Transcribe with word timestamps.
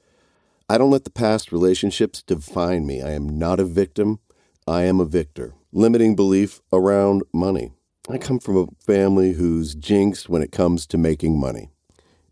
I 0.67 0.77
don't 0.77 0.91
let 0.91 1.05
the 1.05 1.09
past 1.09 1.53
relationships 1.53 2.21
define 2.21 2.85
me. 2.85 3.01
I 3.01 3.11
am 3.11 3.39
not 3.39 3.61
a 3.61 3.63
victim. 3.63 4.19
I 4.67 4.81
am 4.83 4.99
a 4.99 5.05
victor. 5.05 5.53
Limiting 5.71 6.17
belief 6.17 6.59
around 6.73 7.23
money. 7.33 7.71
I 8.09 8.17
come 8.17 8.39
from 8.39 8.57
a 8.57 8.67
family 8.85 9.35
who's 9.35 9.73
jinxed 9.73 10.27
when 10.27 10.41
it 10.41 10.51
comes 10.51 10.85
to 10.87 10.97
making 10.97 11.39
money. 11.39 11.69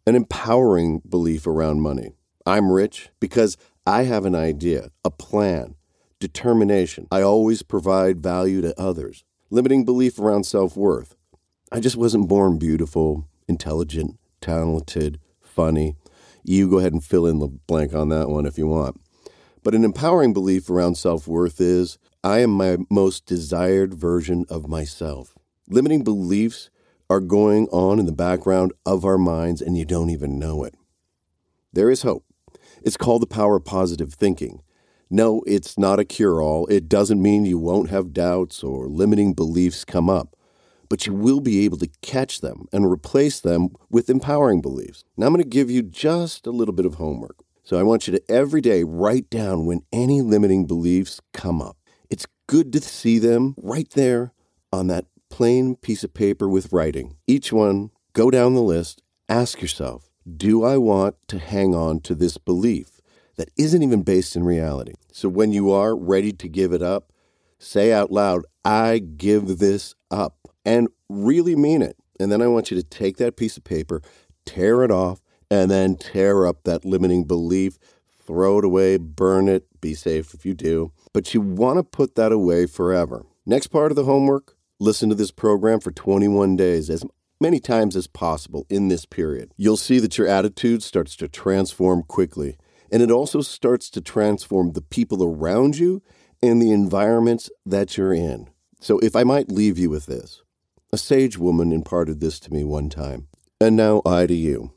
An 0.06 0.14
empowering 0.14 1.04
belief 1.08 1.48
around 1.48 1.80
money. 1.80 2.16
I'm 2.46 2.70
rich 2.70 3.12
because 3.22 3.56
I 3.88 4.04
have 4.04 4.26
an 4.26 4.36
idea, 4.36 4.90
a 5.06 5.10
plan, 5.10 5.76
determination. 6.20 7.08
I 7.14 7.22
always 7.22 7.64
provide 7.64 8.22
value 8.22 8.60
to 8.60 8.78
others 8.78 9.24
limiting 9.54 9.86
belief 9.86 10.18
around 10.18 10.46
self 10.46 10.76
worth. 10.76 11.16
I 11.72 11.80
just 11.80 11.96
wasn't 11.96 12.28
born 12.28 12.58
beautiful, 12.58 13.28
intelligent, 13.48 14.18
talented, 14.42 15.20
funny. 15.42 15.96
You 16.44 16.68
go 16.68 16.80
ahead 16.80 16.92
and 16.92 17.04
fill 17.04 17.28
in 17.28 17.38
the 17.38 17.48
blank 17.48 17.94
on 17.94 18.10
that 18.10 18.30
one 18.30 18.48
if 18.48 18.58
you 18.58 18.66
want. 18.66 19.00
But 19.64 19.76
an 19.76 19.86
empowering 19.86 20.34
belief 20.34 20.72
around 20.72 20.96
self 20.96 21.28
worth 21.28 21.62
is 21.62 22.00
I 22.24 22.40
am 22.40 22.50
my 22.50 22.78
most 22.90 23.28
desired 23.28 23.94
version 23.94 24.46
of 24.50 24.68
myself. 24.68 25.38
Limiting 25.70 26.04
beliefs 26.04 26.72
are 27.08 27.20
going 27.20 27.68
on 27.68 28.00
in 28.00 28.08
the 28.08 28.12
background 28.12 28.74
of 28.88 29.06
our 29.06 29.20
minds 29.20 29.62
and 29.62 29.78
you 29.78 29.86
don't 29.86 30.10
even 30.10 30.40
know 30.40 30.64
it. 30.64 30.74
There 31.72 31.92
is 31.92 32.02
hope. 32.02 32.26
It's 32.82 32.98
called 32.98 33.22
the 33.22 33.28
power 33.28 33.58
of 33.58 33.66
positive 33.66 34.16
thinking. 34.16 34.64
No, 35.14 35.44
it's 35.46 35.78
not 35.78 36.00
a 36.00 36.06
cure 36.06 36.42
all. 36.42 36.66
It 36.66 36.90
doesn't 36.90 37.22
mean 37.22 37.46
you 37.46 37.60
won't 37.60 37.92
have 37.92 38.14
doubts 38.14 38.64
or 38.64 38.88
limiting 38.88 39.36
beliefs 39.36 39.86
come 39.86 40.10
up, 40.10 40.36
but 40.90 41.06
you 41.06 41.14
will 41.14 41.40
be 41.40 41.64
able 41.66 41.78
to 41.78 41.90
catch 42.02 42.42
them 42.42 42.66
and 42.74 42.92
replace 42.92 43.40
them 43.40 43.76
with 43.92 44.10
empowering 44.10 44.60
beliefs. 44.60 45.04
Now, 45.16 45.28
I'm 45.28 45.34
going 45.34 45.44
to 45.44 45.48
give 45.48 45.70
you 45.70 45.84
just 45.84 46.48
a 46.48 46.52
little 46.52 46.74
bit 46.74 46.88
of 46.88 46.96
homework. 46.96 47.38
So, 47.64 47.78
I 47.78 47.84
want 47.84 48.08
you 48.08 48.14
to 48.14 48.24
every 48.28 48.60
day 48.60 48.84
write 48.84 49.30
down 49.30 49.68
when 49.68 49.84
any 49.94 50.24
limiting 50.24 50.66
beliefs 50.66 51.22
come 51.32 51.62
up. 51.62 51.78
It's 52.10 52.26
good 52.48 52.74
to 52.74 52.82
see 52.82 53.20
them 53.20 53.54
right 53.62 53.92
there 53.92 54.34
on 54.72 54.88
that 54.88 55.06
plain 55.30 55.76
piece 55.76 56.04
of 56.04 56.16
paper 56.16 56.50
with 56.50 56.74
writing. 56.74 57.18
Each 57.28 57.54
one, 57.54 57.92
go 58.14 58.32
down 58.32 58.56
the 58.56 58.64
list, 58.64 59.04
ask 59.30 59.62
yourself, 59.62 60.10
do 60.26 60.64
I 60.64 60.78
want 60.78 61.18
to 61.28 61.38
hang 61.38 61.76
on 61.76 62.00
to 62.00 62.16
this 62.16 62.40
belief? 62.40 62.93
That 63.36 63.50
isn't 63.58 63.84
even 63.84 64.04
based 64.04 64.36
in 64.36 64.44
reality. 64.44 64.94
So 65.12 65.30
when 65.30 65.52
you 65.52 65.72
are 65.72 65.96
ready 65.96 66.32
to 66.34 66.48
give 66.48 66.74
it 66.74 66.82
up, 66.82 67.12
say 67.60 67.92
out 67.92 68.12
loud, 68.12 68.46
I 68.64 69.00
give 69.00 69.60
this 69.60 69.96
up, 70.12 70.50
and 70.66 70.88
really 71.10 71.56
mean 71.56 71.82
it. 71.82 71.98
And 72.20 72.32
then 72.32 72.42
I 72.42 72.48
want 72.48 72.72
you 72.72 72.78
to 72.78 72.84
take 72.84 73.18
that 73.18 73.36
piece 73.36 73.58
of 73.58 73.64
paper, 73.64 74.02
tear 74.46 74.84
it 74.84 74.92
off, 74.92 75.22
and 75.50 75.70
then 75.70 75.96
tear 75.96 76.46
up 76.46 76.64
that 76.64 76.86
limiting 76.86 77.26
belief, 77.26 77.78
throw 78.26 78.60
it 78.60 78.66
away, 78.66 78.98
burn 78.98 79.48
it, 79.48 79.66
be 79.82 79.94
safe 79.94 80.34
if 80.34 80.46
you 80.46 80.54
do. 80.54 80.92
But 81.14 81.34
you 81.34 81.42
want 81.42 81.78
to 81.78 81.84
put 81.84 82.16
that 82.16 82.32
away 82.32 82.66
forever. 82.66 83.26
Next 83.46 83.68
part 83.68 83.92
of 83.92 83.96
the 83.96 84.06
homework 84.06 84.56
listen 84.84 85.10
to 85.10 85.16
this 85.16 85.32
program 85.32 85.80
for 85.80 85.92
21 85.92 86.56
days, 86.58 86.90
as 86.90 87.06
many 87.40 87.60
times 87.60 87.96
as 87.96 88.08
possible 88.08 88.66
in 88.70 88.90
this 88.90 89.06
period. 89.06 89.52
You'll 89.58 89.78
see 89.78 90.00
that 90.00 90.18
your 90.18 90.28
attitude 90.28 90.84
starts 90.84 91.16
to 91.18 91.28
transform 91.28 92.04
quickly. 92.04 92.58
And 92.94 93.02
it 93.02 93.10
also 93.10 93.42
starts 93.42 93.90
to 93.90 94.02
transform 94.02 94.74
the 94.74 94.82
people 94.82 95.24
around 95.24 95.78
you 95.78 96.04
and 96.44 96.62
the 96.62 96.72
environments 96.72 97.50
that 97.66 97.98
you're 97.98 98.14
in. 98.14 98.52
So, 98.80 99.00
if 99.00 99.16
I 99.16 99.24
might 99.24 99.52
leave 99.52 99.80
you 99.80 99.90
with 99.90 100.06
this, 100.06 100.44
a 100.92 100.98
sage 101.00 101.36
woman 101.40 101.74
imparted 101.74 102.20
this 102.20 102.40
to 102.42 102.54
me 102.54 102.64
one 102.64 102.90
time. 102.90 103.30
And 103.60 103.76
now 103.76 104.04
I 104.06 104.28
to 104.28 104.36
you. 104.36 104.74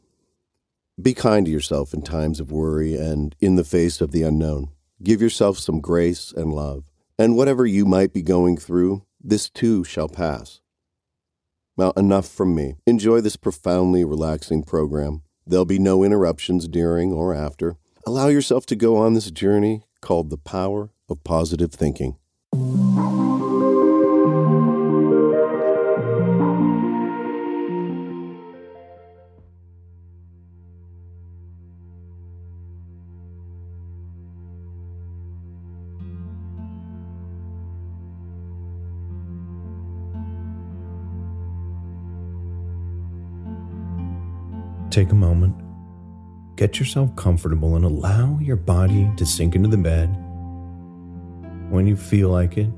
Be 1.00 1.12
kind 1.12 1.44
to 1.44 1.52
yourself 1.52 1.92
in 1.92 2.00
times 2.00 2.40
of 2.40 2.50
worry 2.50 2.94
and 2.94 3.36
in 3.38 3.56
the 3.56 3.64
face 3.64 4.00
of 4.00 4.12
the 4.12 4.22
unknown. 4.22 4.70
Give 5.02 5.20
yourself 5.20 5.58
some 5.58 5.80
grace 5.80 6.32
and 6.34 6.54
love. 6.54 6.90
And 7.18 7.36
whatever 7.36 7.66
you 7.66 7.84
might 7.84 8.14
be 8.14 8.22
going 8.22 8.56
through, 8.56 9.04
this 9.22 9.50
too 9.50 9.84
shall 9.84 10.08
pass. 10.08 10.62
Well, 11.76 11.92
enough 11.98 12.28
from 12.28 12.54
me. 12.54 12.76
Enjoy 12.86 13.20
this 13.20 13.36
profoundly 13.36 14.06
relaxing 14.06 14.62
program. 14.62 15.22
There'll 15.46 15.66
be 15.66 15.78
no 15.78 16.02
interruptions 16.02 16.66
during 16.66 17.12
or 17.12 17.34
after. 17.34 17.76
Allow 18.08 18.28
yourself 18.28 18.66
to 18.66 18.76
go 18.76 18.98
on 18.98 19.14
this 19.14 19.32
journey 19.32 19.82
called 20.00 20.30
the 20.30 20.38
power 20.38 20.90
of 21.08 21.24
positive 21.24 21.72
thinking. 21.72 22.14
Take 44.90 45.10
a 45.10 45.14
moment 45.16 45.65
Get 46.56 46.78
yourself 46.78 47.14
comfortable 47.16 47.76
and 47.76 47.84
allow 47.84 48.38
your 48.40 48.56
body 48.56 49.10
to 49.18 49.26
sink 49.26 49.54
into 49.54 49.68
the 49.68 49.76
bed. 49.76 50.06
When 51.68 51.86
you 51.86 51.96
feel 51.96 52.30
like 52.30 52.56
it, 52.56 52.70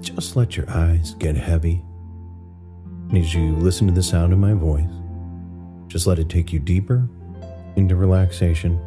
just 0.00 0.36
let 0.36 0.56
your 0.56 0.70
eyes 0.70 1.14
get 1.14 1.34
heavy. 1.34 1.82
And 3.08 3.18
as 3.18 3.34
you 3.34 3.56
listen 3.56 3.88
to 3.88 3.92
the 3.92 4.02
sound 4.02 4.32
of 4.32 4.38
my 4.38 4.52
voice, 4.52 4.88
just 5.88 6.06
let 6.06 6.20
it 6.20 6.28
take 6.28 6.52
you 6.52 6.60
deeper 6.60 7.08
into 7.74 7.96
relaxation, 7.96 8.78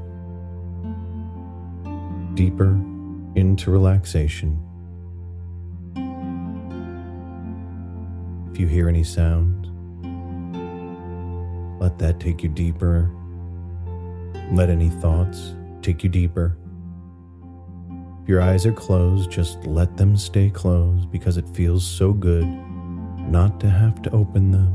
deeper 2.33 2.80
into 3.35 3.71
relaxation. 3.71 4.63
If 8.53 8.59
you 8.59 8.68
hear 8.68 8.88
any 8.88 9.03
sounds, 9.03 9.66
let 11.87 11.97
that 11.99 12.19
take 12.19 12.43
you 12.43 12.49
deeper 12.49 13.09
let 14.51 14.69
any 14.69 14.89
thoughts 14.89 15.55
take 15.81 16.03
you 16.03 16.09
deeper. 16.09 16.57
If 18.23 18.29
your 18.29 18.41
eyes 18.41 18.65
are 18.65 18.71
closed, 18.73 19.29
just 19.29 19.63
let 19.65 19.97
them 19.97 20.15
stay 20.15 20.49
closed 20.49 21.11
because 21.11 21.37
it 21.37 21.47
feels 21.49 21.85
so 21.85 22.13
good 22.13 22.45
not 23.29 23.59
to 23.59 23.69
have 23.69 24.01
to 24.03 24.11
open 24.11 24.51
them. 24.51 24.73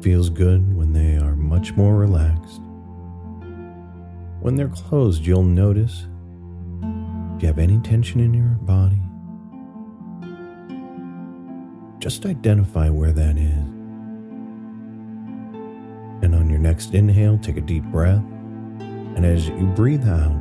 Feels 0.00 0.30
good 0.30 0.76
when 0.76 0.92
they 0.92 1.16
are 1.16 1.34
much 1.34 1.72
more 1.72 1.96
relaxed. 1.96 2.60
When 4.40 4.54
they're 4.54 4.68
closed, 4.68 5.26
you'll 5.26 5.42
notice 5.42 6.06
if 7.36 7.42
you 7.42 7.48
have 7.48 7.58
any 7.58 7.78
tension 7.78 8.20
in 8.20 8.32
your 8.32 8.58
body. 8.62 9.00
Just 11.98 12.26
identify 12.26 12.90
where 12.90 13.12
that 13.12 13.38
is. 13.38 13.73
Next 16.74 16.92
inhale, 16.92 17.38
take 17.38 17.56
a 17.56 17.60
deep 17.60 17.84
breath. 17.84 18.24
And 19.14 19.24
as 19.24 19.46
you 19.46 19.64
breathe 19.76 20.08
out, 20.08 20.34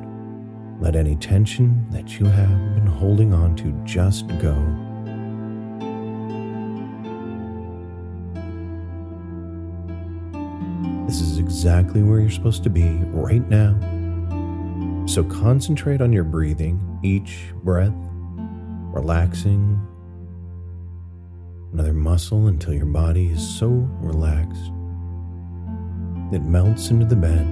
let 0.80 0.96
any 0.96 1.16
tension 1.16 1.86
that 1.92 2.20
you 2.20 2.26
have 2.26 2.74
been 2.74 2.88
holding 2.88 3.36
on 3.36 3.56
to 3.58 3.72
just 3.86 4.28
go. 4.40 4.56
This 11.06 11.22
is 11.22 11.38
exactly 11.38 12.02
where 12.02 12.20
you're 12.20 12.32
supposed 12.32 12.64
to 12.64 12.72
be 12.72 12.90
right 13.12 13.48
now. 13.48 13.78
So 15.06 15.24
concentrate 15.24 16.02
on 16.02 16.12
your 16.12 16.24
breathing, 16.24 17.00
each 17.04 17.54
breath, 17.64 17.94
relaxing 18.92 19.80
another 21.74 21.94
muscle 21.94 22.48
until 22.48 22.74
your 22.74 22.88
body 22.88 23.28
is 23.28 23.48
so 23.48 23.68
relaxed 24.02 24.73
it 26.34 26.42
melts 26.42 26.90
into 26.90 27.06
the 27.06 27.16
bed. 27.16 27.48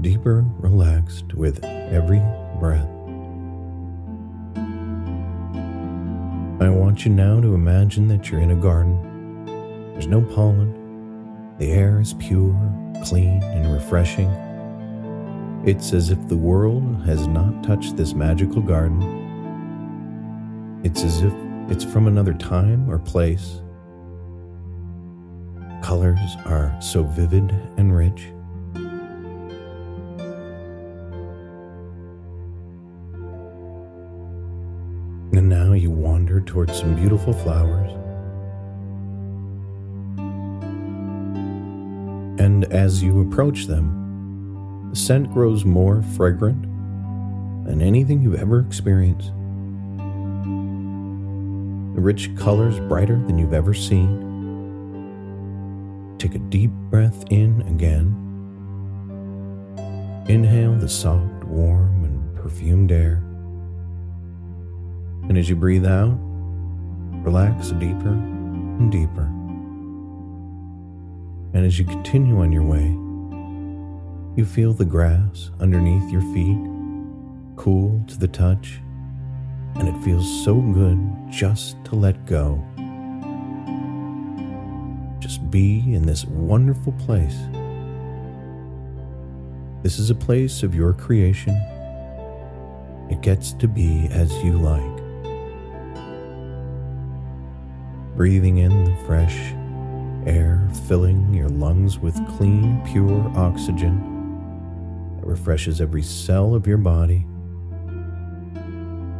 Deeper 0.00 0.44
relaxed 0.58 1.34
with 1.34 1.64
every 1.64 2.20
breath. 2.60 2.86
I 6.62 6.70
want 6.70 7.04
you 7.04 7.10
now 7.10 7.40
to 7.40 7.54
imagine 7.54 8.06
that 8.08 8.30
you're 8.30 8.40
in 8.40 8.52
a 8.52 8.56
garden. 8.56 9.46
There's 9.92 10.06
no 10.06 10.22
pollen. 10.22 10.74
The 11.58 11.72
air 11.72 12.00
is 12.00 12.14
pure, 12.14 12.54
clean, 13.04 13.42
and 13.42 13.72
refreshing. 13.72 14.30
It's 15.66 15.92
as 15.92 16.10
if 16.10 16.28
the 16.28 16.36
world 16.36 17.02
has 17.04 17.26
not 17.26 17.64
touched 17.64 17.96
this 17.96 18.14
magical 18.14 18.62
garden. 18.62 19.02
It's 20.84 21.02
as 21.02 21.22
if 21.22 21.32
it's 21.68 21.84
from 21.84 22.06
another 22.06 22.34
time 22.34 22.88
or 22.88 22.98
place. 22.98 23.60
Colors 25.82 26.36
are 26.44 26.76
so 26.80 27.02
vivid 27.02 27.50
and 27.76 27.96
rich. 27.96 28.28
And 35.32 35.48
now 35.48 35.72
you 35.72 35.90
wander 35.90 36.40
towards 36.40 36.78
some 36.78 36.94
beautiful 36.94 37.32
flowers. 37.32 37.92
And 42.40 42.64
as 42.72 43.02
you 43.02 43.20
approach 43.20 43.66
them, 43.66 44.88
the 44.90 44.96
scent 44.96 45.32
grows 45.32 45.64
more 45.64 46.02
fragrant 46.02 46.62
than 47.66 47.82
anything 47.82 48.22
you've 48.22 48.40
ever 48.40 48.60
experienced. 48.60 49.32
The 51.96 52.02
rich 52.02 52.36
colors 52.36 52.78
brighter 52.78 53.16
than 53.26 53.38
you've 53.38 53.54
ever 53.54 53.72
seen. 53.72 54.20
Take 56.18 56.34
a 56.34 56.38
deep 56.38 56.70
breath 56.90 57.24
in 57.30 57.62
again. 57.62 58.14
Inhale 60.28 60.74
the 60.74 60.90
soft, 60.90 61.44
warm, 61.44 62.04
and 62.04 62.36
perfumed 62.36 62.92
air. 62.92 63.22
And 65.30 65.38
as 65.38 65.48
you 65.48 65.56
breathe 65.56 65.86
out, 65.86 66.18
relax 67.24 67.70
deeper 67.70 68.10
and 68.10 68.92
deeper. 68.92 69.24
And 71.54 71.64
as 71.64 71.78
you 71.78 71.86
continue 71.86 72.40
on 72.40 72.52
your 72.52 72.64
way, 72.64 72.94
you 74.36 74.44
feel 74.44 74.74
the 74.74 74.84
grass 74.84 75.50
underneath 75.60 76.12
your 76.12 76.20
feet, 76.34 76.58
cool 77.56 78.04
to 78.08 78.18
the 78.18 78.28
touch, 78.28 78.82
and 79.78 79.88
it 79.88 80.04
feels 80.04 80.44
so 80.44 80.60
good 80.60 80.98
just 81.30 81.82
to 81.84 81.94
let 81.94 82.26
go. 82.26 82.62
Just 85.20 85.50
be 85.50 85.94
in 85.94 86.06
this 86.06 86.24
wonderful 86.24 86.92
place. 86.92 87.36
This 89.82 89.98
is 89.98 90.10
a 90.10 90.14
place 90.14 90.62
of 90.62 90.74
your 90.74 90.92
creation. 90.92 91.54
It 93.10 93.20
gets 93.20 93.52
to 93.52 93.68
be 93.68 94.08
as 94.10 94.32
you 94.42 94.58
like. 94.58 95.06
breathing 98.16 98.58
in 98.58 98.84
the 98.84 98.96
fresh 99.04 99.52
air, 100.24 100.66
filling 100.88 101.34
your 101.34 101.50
lungs 101.50 101.98
with 101.98 102.16
clean, 102.36 102.80
pure 102.86 103.30
oxygen 103.36 104.00
that 105.20 105.26
refreshes 105.26 105.82
every 105.82 106.02
cell 106.02 106.54
of 106.54 106.66
your 106.66 106.78
body. 106.78 107.26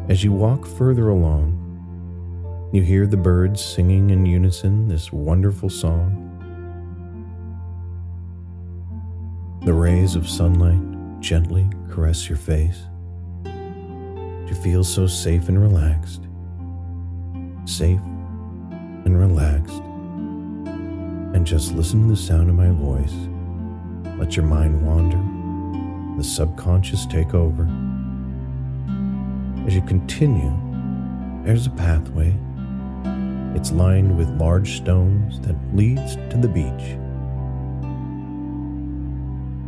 As 0.09 0.23
you 0.23 0.31
walk 0.33 0.65
further 0.67 1.09
along, 1.09 2.71
you 2.73 2.81
hear 2.81 3.09
the 3.09 3.17
birds 3.17 3.65
singing 3.65 4.11
in 4.11 4.25
unison 4.25 4.87
this 4.87 5.13
wonderful 5.13 5.69
song. 5.69 6.23
The 9.65 9.75
rays 9.75 10.15
of 10.15 10.29
sunlight 10.29 11.21
gently 11.21 11.69
caress 11.91 12.29
your 12.29 12.39
face. 12.39 12.85
You 13.45 14.55
feel 14.63 14.85
so 14.85 15.09
safe 15.09 15.49
and 15.49 15.61
relaxed. 15.61 16.23
Safe 17.65 17.99
and 19.05 19.19
relaxed, 19.19 19.83
and 21.35 21.45
just 21.45 21.75
listen 21.75 22.03
to 22.03 22.11
the 22.11 22.17
sound 22.17 22.49
of 22.49 22.55
my 22.55 22.71
voice. 22.71 23.15
Let 24.21 24.37
your 24.37 24.47
mind 24.47 24.87
wander, 24.87 26.17
the 26.17 26.23
subconscious 26.23 27.07
take 27.07 27.35
over. 27.35 27.65
As 29.67 29.75
you 29.75 29.83
continue, 29.83 30.53
there's 31.45 31.67
a 31.67 31.71
pathway. 31.71 32.35
It's 33.55 33.73
lined 33.73 34.17
with 34.17 34.29
large 34.41 34.77
stones 34.77 35.41
that 35.41 35.57
leads 35.75 36.17
to 36.17 36.39
the 36.39 36.49
beach. 36.49 36.97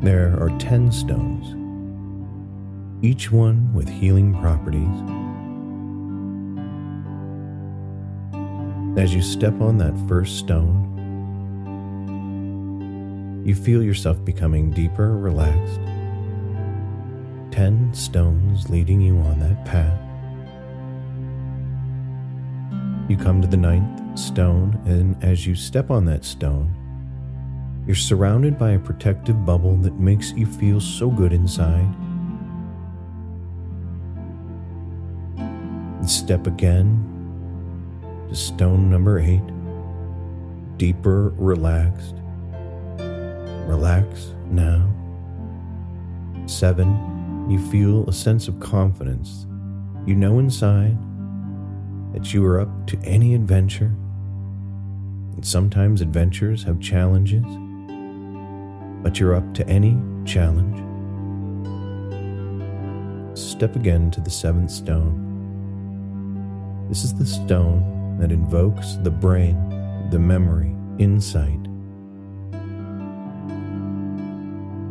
There 0.02 0.40
are 0.42 0.56
10 0.58 0.92
stones, 0.92 1.54
each 3.02 3.32
one 3.32 3.74
with 3.74 3.88
healing 3.88 4.38
properties 4.40 5.18
As 8.98 9.14
you 9.14 9.22
step 9.22 9.60
on 9.60 9.78
that 9.78 9.96
first 10.08 10.38
stone, 10.38 10.96
you 13.46 13.54
feel 13.54 13.80
yourself 13.80 14.24
becoming 14.24 14.72
deeper 14.72 15.16
relaxed. 15.16 15.97
Ten 17.58 17.92
stones 17.92 18.70
leading 18.70 19.00
you 19.00 19.18
on 19.18 19.40
that 19.40 19.64
path. 19.64 19.98
You 23.10 23.16
come 23.16 23.42
to 23.42 23.48
the 23.48 23.56
ninth 23.56 24.16
stone, 24.16 24.80
and 24.86 25.20
as 25.24 25.44
you 25.44 25.56
step 25.56 25.90
on 25.90 26.04
that 26.04 26.24
stone, 26.24 26.72
you're 27.84 27.96
surrounded 27.96 28.60
by 28.60 28.70
a 28.70 28.78
protective 28.78 29.44
bubble 29.44 29.74
that 29.78 29.94
makes 29.94 30.30
you 30.34 30.46
feel 30.46 30.80
so 30.80 31.10
good 31.10 31.32
inside. 31.32 31.92
And 35.36 36.08
step 36.08 36.46
again 36.46 37.04
to 38.28 38.36
stone 38.36 38.88
number 38.88 39.18
eight, 39.18 39.42
deeper 40.76 41.30
relaxed. 41.30 42.14
Relax 43.66 44.32
now. 44.48 44.88
Seven, 46.46 47.07
you 47.48 47.58
feel 47.70 48.08
a 48.08 48.12
sense 48.12 48.46
of 48.46 48.60
confidence. 48.60 49.46
You 50.06 50.14
know 50.14 50.38
inside 50.38 50.96
that 52.12 52.34
you 52.34 52.44
are 52.44 52.60
up 52.60 52.86
to 52.88 52.98
any 53.04 53.34
adventure. 53.34 53.94
And 55.34 55.46
sometimes 55.46 56.00
adventures 56.00 56.62
have 56.64 56.80
challenges, 56.80 57.44
but 59.02 59.18
you're 59.18 59.34
up 59.34 59.54
to 59.54 59.66
any 59.66 59.96
challenge. 60.26 60.76
Step 63.38 63.76
again 63.76 64.10
to 64.10 64.20
the 64.20 64.30
seventh 64.30 64.70
stone. 64.70 65.24
This 66.88 67.04
is 67.04 67.14
the 67.14 67.26
stone 67.26 68.18
that 68.18 68.32
invokes 68.32 68.96
the 69.04 69.10
brain, 69.10 69.56
the 70.10 70.18
memory, 70.18 70.74
insight. 70.98 71.62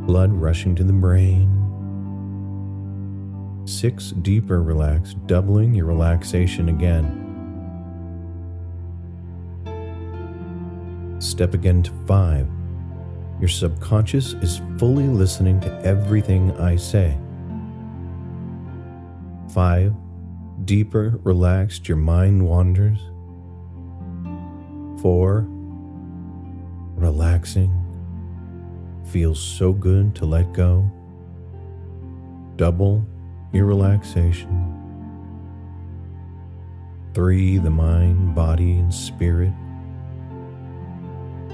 Blood 0.08 0.32
rushing 0.32 0.74
to 0.76 0.84
the 0.84 0.94
brain. 0.94 1.67
Six 3.68 4.12
deeper 4.12 4.64
relaxed, 4.64 5.18
doubling 5.28 5.76
your 5.76 5.86
relaxation 5.86 6.70
again. 6.70 7.26
Step 11.20 11.54
again 11.54 11.84
to 11.84 11.92
five. 12.08 12.48
Your 13.40 13.50
subconscious 13.50 14.34
is 14.34 14.62
fully 14.78 15.08
listening 15.08 15.60
to 15.62 15.82
everything 15.82 16.52
I 16.54 16.78
say. 16.78 17.18
Five, 19.54 19.94
deeper 20.66 21.20
relaxed 21.24 21.88
your 21.88 21.98
mind 21.98 22.48
wanders 22.48 23.00
four, 25.02 25.46
relaxing. 26.96 27.72
Feels 29.06 29.40
so 29.40 29.72
good 29.72 30.16
to 30.16 30.26
let 30.26 30.52
go. 30.54 30.90
Double 32.56 33.06
your 33.52 33.66
relaxation. 33.66 34.74
Three, 37.14 37.58
the 37.58 37.70
mind, 37.70 38.36
body, 38.36 38.78
and 38.78 38.94
spirit, 38.94 39.54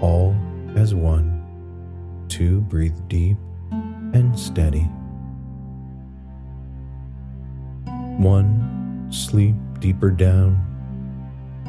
all 0.01 0.35
as 0.75 0.93
one. 0.93 1.39
Two, 2.27 2.61
breathe 2.61 2.97
deep 3.07 3.37
and 3.71 4.37
steady. 4.37 4.89
One, 8.17 9.07
sleep 9.11 9.55
deeper 9.79 10.11
down 10.11 10.59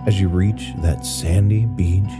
as 0.07 0.21
you 0.21 0.29
reach 0.29 0.73
that 0.79 1.07
sandy 1.07 1.67
beach. 1.67 2.11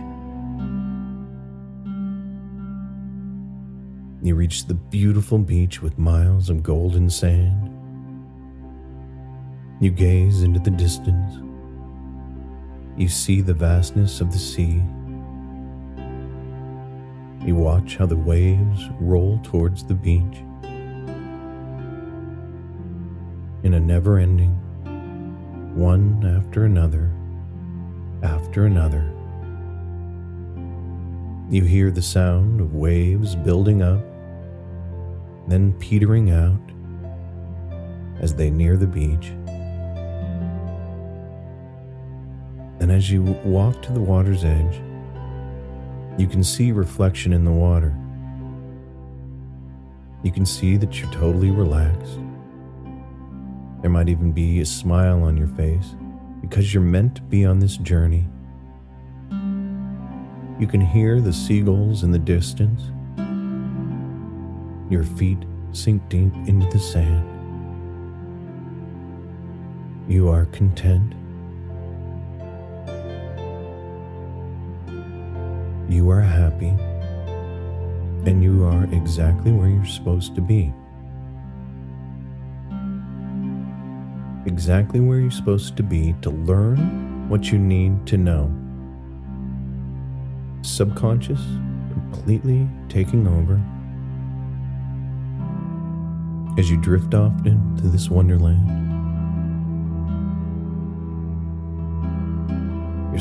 You 4.23 4.35
reach 4.35 4.67
the 4.67 4.75
beautiful 4.75 5.39
beach 5.39 5.83
with 5.83 5.99
miles 5.99 6.49
of 6.49 6.63
golden 6.63 7.11
sand. 7.11 7.74
You 9.81 9.91
gaze 9.91 10.43
into 10.43 10.61
the 10.61 10.71
distance. 10.71 11.41
You 12.97 13.09
see 13.09 13.41
the 13.41 13.55
vastness 13.55 14.21
of 14.21 14.33
the 14.33 14.39
sea. 14.39 14.83
You 17.45 17.57
watch 17.57 17.97
how 17.97 18.07
the 18.07 18.17
waves 18.17 18.89
roll 19.01 19.41
towards 19.43 19.85
the 19.85 19.95
beach. 19.95 20.39
In 23.65 23.75
a 23.75 23.81
never 23.81 24.19
ending, 24.19 24.53
one 25.75 26.25
after 26.25 26.65
another, 26.65 27.11
after 28.23 28.67
another. 28.67 29.11
You 31.51 31.65
hear 31.65 31.91
the 31.91 32.01
sound 32.01 32.61
of 32.61 32.75
waves 32.75 33.35
building 33.35 33.83
up, 33.83 34.05
then 35.49 35.73
petering 35.75 36.31
out 36.31 36.61
as 38.21 38.35
they 38.35 38.51
near 38.51 38.77
the 38.77 38.87
beach. 38.87 39.33
And 42.85 42.93
as 42.93 43.11
you 43.11 43.23
walk 43.23 43.81
to 43.85 43.93
the 43.93 44.01
water's 44.03 44.45
edge, 44.45 44.83
you 46.19 46.27
can 46.27 46.45
see 46.45 46.71
reflection 46.71 47.33
in 47.33 47.43
the 47.43 47.51
water. 47.51 47.97
You 50.23 50.31
can 50.31 50.45
see 50.45 50.77
that 50.77 51.01
you're 51.01 51.11
totally 51.11 51.51
relaxed. 51.51 52.19
There 53.81 53.89
might 53.89 54.11
even 54.11 54.33
be 54.33 54.61
a 54.61 54.67
smile 54.67 55.23
on 55.23 55.35
your 55.35 55.47
face 55.47 55.95
because 56.43 56.75
you're 56.75 56.83
meant 56.83 57.15
to 57.15 57.23
be 57.23 57.47
on 57.47 57.59
this 57.59 57.79
journey. 57.79 58.27
You 60.61 60.67
can 60.67 60.83
hear 60.83 61.23
the 61.23 61.33
seagulls 61.33 62.03
in 62.03 62.11
the 62.11 62.19
distance. 62.19 62.83
Your 64.91 65.05
feet 65.05 65.39
sink 65.73 66.07
deep 66.11 66.35
into 66.47 66.67
the 66.67 66.79
sand. 66.79 67.31
You 70.07 70.29
are 70.29 70.45
content. 70.45 71.15
You 75.95 76.11
are 76.11 76.21
happy. 76.21 76.75
And 78.27 78.43
you 78.43 78.65
are 78.65 78.83
exactly 78.93 79.53
where 79.53 79.69
you're 79.69 79.85
supposed 79.85 80.35
to 80.35 80.41
be. 80.41 80.75
Exactly 84.45 84.99
where 84.99 85.21
you're 85.21 85.31
supposed 85.31 85.77
to 85.77 85.85
be 85.85 86.17
to 86.23 86.31
learn 86.31 87.29
what 87.29 87.53
you 87.53 87.61
need 87.61 88.09
to 88.09 88.17
know. 88.17 88.53
Subconscious 90.63 91.41
completely 91.93 92.69
taking 92.89 93.29
over 93.29 93.61
as 96.59 96.69
you 96.69 96.77
drift 96.77 97.15
off 97.15 97.35
into 97.47 97.87
this 97.87 98.11
wonderland. 98.11 98.84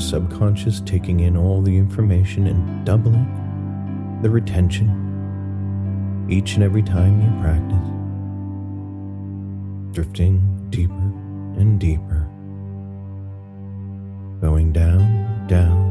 Subconscious 0.03 0.81
taking 0.81 1.21
in 1.21 1.37
all 1.37 1.61
the 1.61 1.75
information 1.75 2.47
and 2.47 2.85
doubling 2.85 3.27
the 4.21 4.29
retention 4.29 4.99
each 6.29 6.55
and 6.55 6.63
every 6.63 6.83
time 6.83 7.21
you 7.21 7.41
practice. 7.41 7.89
Drifting 9.93 10.67
deeper 10.69 10.93
and 11.59 11.79
deeper. 11.79 12.27
Going 14.41 14.71
down, 14.71 15.47
down. 15.47 15.82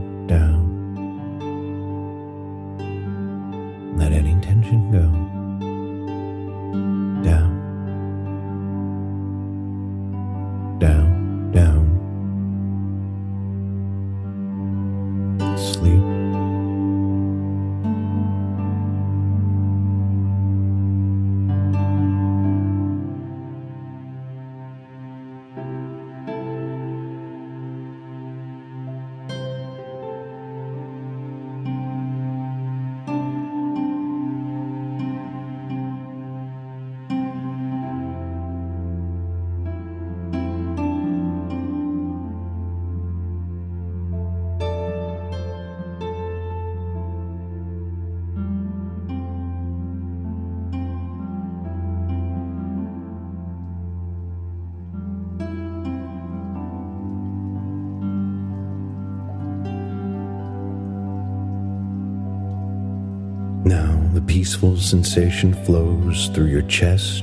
The 64.23 64.33
peaceful 64.33 64.76
sensation 64.76 65.55
flows 65.64 66.29
through 66.29 66.47
your 66.47 66.62
chest. 66.62 67.23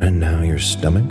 And 0.00 0.20
now 0.20 0.42
your 0.42 0.58
stomach. 0.58 1.10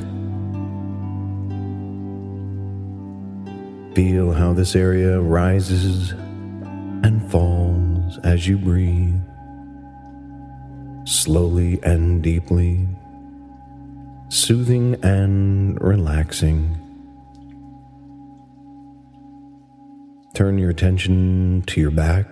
Feel 3.96 4.34
how 4.34 4.54
this 4.54 4.76
area 4.76 5.20
rises 5.20 6.12
and 6.12 7.32
falls 7.32 8.20
as 8.24 8.48
you 8.48 8.58
breathe, 8.58 9.22
slowly 11.06 11.80
and 11.84 12.22
deeply, 12.22 12.88
soothing 14.30 14.96
and 15.04 15.82
relaxing. 15.82 16.85
Turn 20.36 20.58
your 20.58 20.70
attention 20.70 21.64
to 21.68 21.80
your 21.80 21.92
back 21.92 22.28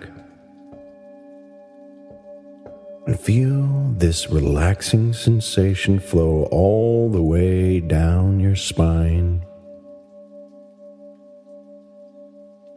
and 3.08 3.18
feel 3.18 3.94
this 3.98 4.30
relaxing 4.30 5.14
sensation 5.14 6.02
flow 6.02 6.44
all 6.52 7.10
the 7.10 7.22
way 7.22 7.80
down 7.80 8.42
your 8.42 8.58
spine. 8.58 9.46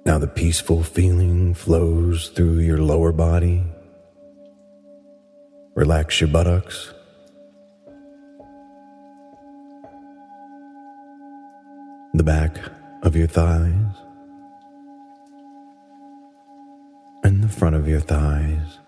Now 0.05 0.19
the 0.19 0.29
peaceful 0.29 0.85
feeling 0.85 1.55
flows 1.55 2.29
through 2.29 2.61
your 2.61 2.79
lower 2.79 3.11
body. 3.11 3.65
Relax 5.75 6.21
your 6.21 6.29
buttocks. 6.29 6.95
The 12.15 12.23
back 12.23 12.61
of 13.03 13.17
your 13.17 13.27
thighs. 13.27 14.06
The 17.47 17.53
front 17.53 17.77
of 17.77 17.87
your 17.87 18.01
thighs. 18.01 18.79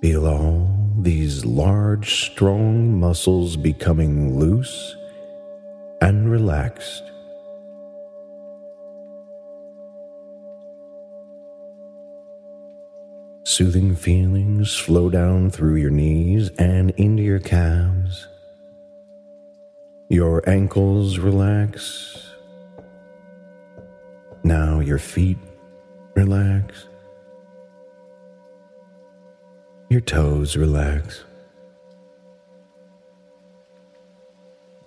Feel 0.00 0.26
all 0.26 0.70
these 0.98 1.44
large, 1.44 2.14
strong 2.14 2.98
muscles 2.98 3.56
becoming 3.56 4.38
loose 4.38 4.96
and 6.00 6.30
relaxed. 6.30 7.02
Soothing 13.44 13.94
feelings 13.94 14.76
flow 14.76 15.10
down 15.10 15.50
through 15.50 15.76
your 15.76 15.90
knees 15.90 16.50
and 16.58 16.90
into 16.92 17.22
your 17.22 17.40
calves. 17.40 18.28
Your 20.08 20.48
ankles 20.48 21.18
relax 21.18 22.22
now 24.44 24.78
your 24.78 24.98
feet 24.98 25.38
relax, 26.16 26.88
your 29.90 30.00
toes 30.00 30.56
relax. 30.56 31.24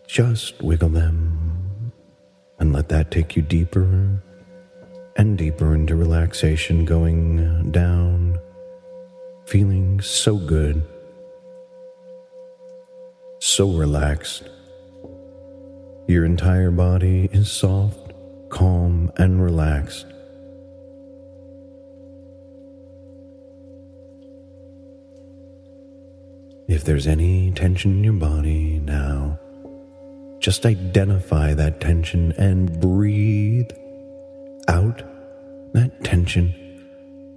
Just 0.08 0.60
wiggle 0.64 0.90
them 0.90 1.92
and 2.58 2.74
let 2.74 2.90
that 2.90 3.12
take 3.12 3.36
you 3.36 3.44
deeper 3.44 4.24
and 5.18 5.38
deeper 5.38 5.76
into 5.76 5.96
relaxation, 5.96 6.84
going 6.84 7.72
down, 7.72 8.40
feeling 9.46 10.02
so 10.02 10.36
good, 10.36 10.84
so 13.38 13.70
relaxed. 13.70 14.50
Your 16.08 16.26
entire 16.26 16.72
body 16.72 17.30
is 17.32 17.52
soft, 17.52 18.14
calm, 18.50 19.12
and 19.18 19.44
relaxed. 19.44 20.08
If 26.70 26.84
there's 26.84 27.08
any 27.08 27.52
tension 27.54 27.94
in 27.94 28.04
your 28.04 28.14
body 28.14 28.80
now, 28.86 29.40
just 30.38 30.68
identify 30.68 31.56
that 31.56 31.82
tension 31.82 32.32
and 32.34 32.80
breathe 32.80 33.72
out 34.68 35.02
that 35.74 36.04
tension, 36.04 36.54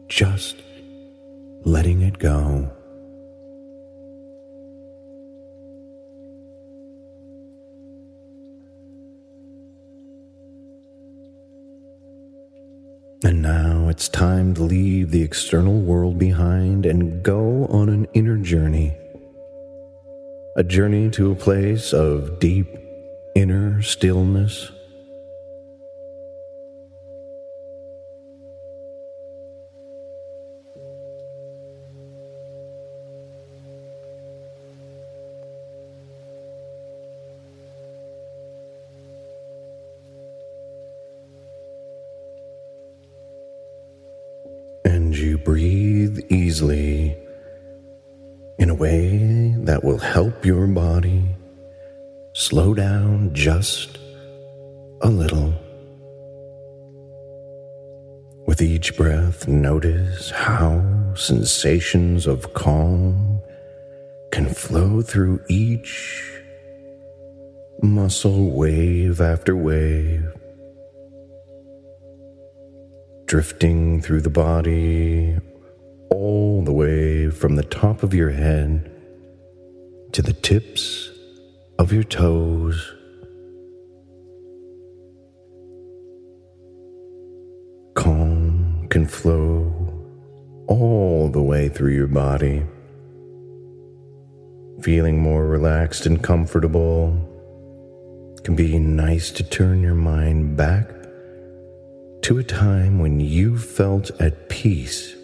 just 0.06 0.56
letting 1.64 2.02
it 2.02 2.18
go. 2.18 2.70
And 13.24 13.40
now 13.40 13.88
it's 13.88 14.10
time 14.10 14.52
to 14.56 14.62
leave 14.62 15.10
the 15.10 15.22
external 15.22 15.80
world 15.80 16.18
behind 16.18 16.84
and 16.84 17.22
go 17.22 17.64
on 17.68 17.88
an 17.88 18.06
inner 18.12 18.36
journey. 18.36 18.94
A 20.54 20.62
journey 20.62 21.08
to 21.12 21.32
a 21.32 21.34
place 21.34 21.94
of 21.94 22.38
deep 22.38 22.66
inner 23.34 23.80
stillness. 23.80 24.70
Slow 52.52 52.74
down 52.74 53.32
just 53.32 53.98
a 55.00 55.08
little. 55.08 55.54
With 58.46 58.60
each 58.60 58.94
breath, 58.94 59.48
notice 59.48 60.28
how 60.28 61.14
sensations 61.14 62.26
of 62.26 62.52
calm 62.52 63.40
can 64.32 64.52
flow 64.52 65.00
through 65.00 65.40
each 65.48 66.42
muscle, 67.80 68.50
wave 68.50 69.22
after 69.22 69.56
wave, 69.56 70.30
drifting 73.24 74.02
through 74.02 74.20
the 74.20 74.28
body 74.28 75.38
all 76.10 76.60
the 76.60 76.74
way 76.74 77.30
from 77.30 77.56
the 77.56 77.64
top 77.64 78.02
of 78.02 78.12
your 78.12 78.28
head 78.28 78.90
to 80.12 80.20
the 80.20 80.34
tips 80.34 81.11
of 81.82 81.92
your 81.92 82.04
toes. 82.04 82.94
Calm 87.96 88.86
can 88.88 89.04
flow 89.04 89.74
all 90.68 91.28
the 91.28 91.42
way 91.42 91.68
through 91.68 91.92
your 91.92 92.06
body. 92.06 92.62
Feeling 94.80 95.20
more 95.20 95.44
relaxed 95.44 96.06
and 96.06 96.22
comfortable 96.22 97.10
can 98.44 98.54
be 98.54 98.78
nice 98.78 99.32
to 99.32 99.42
turn 99.42 99.82
your 99.82 99.96
mind 99.96 100.56
back 100.56 100.88
to 102.22 102.38
a 102.38 102.44
time 102.44 103.00
when 103.00 103.18
you 103.18 103.58
felt 103.58 104.08
at 104.20 104.48
peace. 104.48 105.16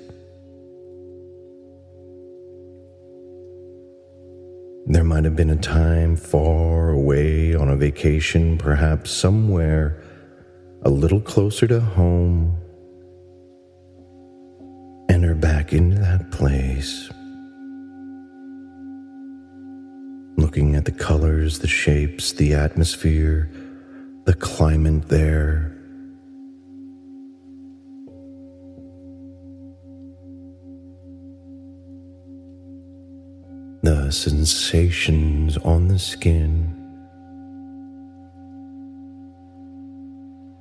There 4.91 5.05
might 5.05 5.25
have 5.25 5.37
been 5.37 5.51
a 5.51 5.57
time 5.57 6.17
far 6.17 6.89
away 6.89 7.55
on 7.55 7.69
a 7.69 7.77
vacation, 7.77 8.57
perhaps 8.57 9.11
somewhere 9.11 10.03
a 10.81 10.89
little 10.89 11.21
closer 11.21 11.67
to 11.67 11.79
home. 11.79 12.57
Enter 15.11 15.35
back 15.35 15.75
into 15.75 15.99
that 15.99 16.31
place. 16.31 17.11
Looking 20.39 20.75
at 20.75 20.87
the 20.87 20.93
colors, 20.93 21.59
the 21.59 21.69
shapes, 21.69 22.33
the 22.33 22.55
atmosphere, 22.55 23.51
the 24.25 24.33
climate 24.33 25.09
there. 25.09 25.78
The 33.83 34.11
sensations 34.11 35.57
on 35.59 35.89
the 35.89 35.99
skin. 35.99 36.75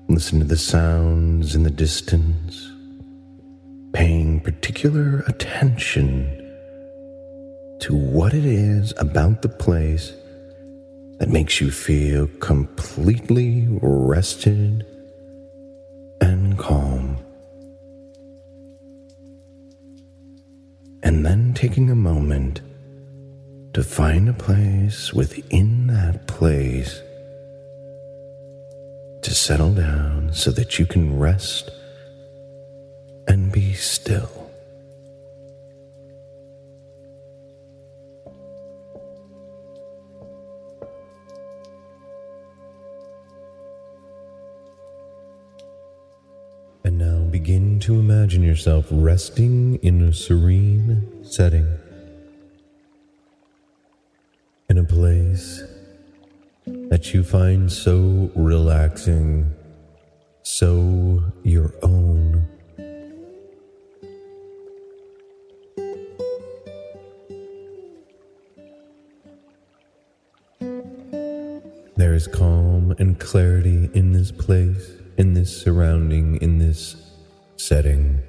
Listen 0.07 0.39
to 0.39 0.45
the 0.45 0.57
sounds 0.57 1.55
in 1.55 1.63
the 1.63 1.71
distance, 1.71 2.71
paying 3.91 4.39
particular 4.39 5.23
attention 5.27 6.43
to 7.79 7.95
what 7.95 8.33
it 8.33 8.45
is 8.45 8.93
about 8.97 9.41
the 9.41 9.49
place 9.49 10.13
that 11.19 11.29
makes 11.29 11.59
you 11.59 11.71
feel 11.71 12.27
completely 12.39 13.67
rested 13.81 14.85
and 16.21 16.57
calm. 16.57 17.17
And 21.01 21.25
then 21.25 21.53
taking 21.53 21.89
a 21.89 21.95
moment 21.95 22.61
to 23.77 23.83
find 23.83 24.27
a 24.27 24.33
place 24.33 25.13
within 25.13 25.85
that 25.85 26.25
place 26.25 27.03
to 29.21 29.35
settle 29.35 29.71
down 29.71 30.33
so 30.33 30.49
that 30.49 30.79
you 30.79 30.85
can 30.87 31.19
rest 31.19 31.69
and 33.27 33.51
be 33.51 33.73
still. 33.73 34.49
And 46.83 46.97
now 46.97 47.19
begin 47.29 47.79
to 47.81 47.99
imagine 47.99 48.41
yourself 48.41 48.87
resting 48.89 49.75
in 49.83 50.01
a 50.01 50.11
serene 50.11 51.23
setting 51.23 51.77
in 54.69 54.77
a 54.77 54.83
place 54.83 55.63
that 56.65 57.13
you 57.13 57.23
find 57.23 57.71
so 57.71 58.29
relaxing, 58.35 59.53
so 60.43 61.23
your 61.43 61.73
own. 61.81 62.45
There 71.95 72.13
is 72.13 72.27
calm 72.27 72.93
and 72.99 73.17
clarity 73.17 73.89
in 73.93 74.11
this 74.11 74.31
place, 74.31 74.91
in 75.17 75.33
this 75.33 75.63
surrounding, 75.63 76.41
in 76.41 76.57
this 76.57 76.97
setting. 77.55 78.21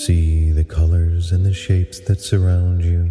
See 0.00 0.50
the 0.50 0.64
colors 0.64 1.30
and 1.30 1.44
the 1.44 1.52
shapes 1.52 2.00
that 2.00 2.22
surround 2.22 2.82
you. 2.82 3.10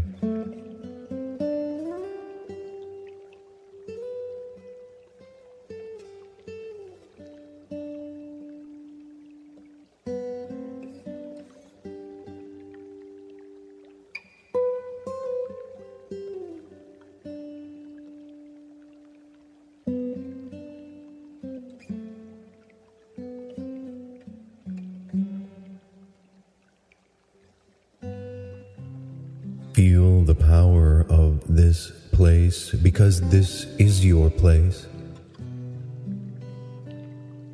This 33.29 33.65
is 33.77 34.03
your 34.03 34.31
place. 34.31 34.87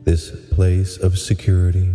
This 0.05 0.31
place 0.51 0.97
of 0.97 1.19
security. 1.19 1.91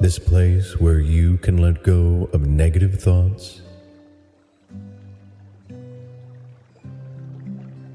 This 0.00 0.20
place 0.20 0.78
where 0.78 1.00
you 1.00 1.38
can 1.38 1.58
let 1.58 1.82
go 1.82 2.28
of 2.32 2.46
negative 2.46 3.00
thoughts. 3.00 3.62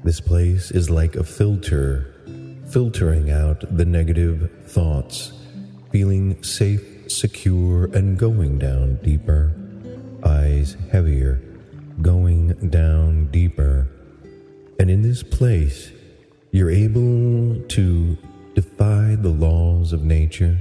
This 0.04 0.20
place 0.20 0.70
is 0.70 0.90
like 0.90 1.16
a 1.16 1.24
filter, 1.24 2.14
filtering 2.70 3.30
out 3.30 3.64
the 3.76 3.84
negative 3.84 4.50
thoughts, 4.66 5.32
feeling 5.90 6.42
safe, 6.42 7.10
secure, 7.10 7.86
and 7.86 8.18
going 8.18 8.58
down 8.58 8.96
deeper. 9.02 9.52
Eyes 10.24 10.76
heavier, 10.90 11.40
going 12.02 12.48
down 12.70 13.26
deeper. 13.26 13.88
And 14.78 14.90
in 14.90 15.02
this 15.02 15.22
place, 15.22 15.90
you're 16.52 16.70
able 16.70 17.60
to 17.68 18.16
defy 18.54 19.16
the 19.16 19.30
laws 19.30 19.92
of 19.92 20.02
nature 20.02 20.58